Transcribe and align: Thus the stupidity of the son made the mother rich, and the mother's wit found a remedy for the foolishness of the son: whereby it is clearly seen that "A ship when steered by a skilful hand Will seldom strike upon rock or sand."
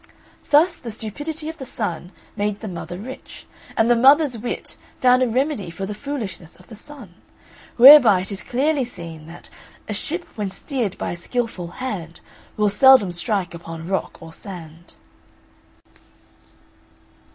Thus 0.49 0.77
the 0.77 0.89
stupidity 0.89 1.47
of 1.47 1.59
the 1.59 1.63
son 1.67 2.11
made 2.35 2.59
the 2.61 2.67
mother 2.67 2.97
rich, 2.97 3.45
and 3.77 3.87
the 3.87 3.95
mother's 3.95 4.35
wit 4.35 4.75
found 4.99 5.21
a 5.21 5.29
remedy 5.29 5.69
for 5.69 5.85
the 5.85 5.93
foolishness 5.93 6.55
of 6.55 6.65
the 6.69 6.75
son: 6.75 7.13
whereby 7.77 8.21
it 8.21 8.31
is 8.31 8.41
clearly 8.41 8.83
seen 8.83 9.27
that 9.27 9.51
"A 9.87 9.93
ship 9.93 10.25
when 10.35 10.49
steered 10.49 10.97
by 10.97 11.11
a 11.11 11.15
skilful 11.15 11.67
hand 11.67 12.19
Will 12.57 12.69
seldom 12.69 13.11
strike 13.11 13.53
upon 13.53 13.87
rock 13.87 14.17
or 14.23 14.31
sand." 14.33 14.95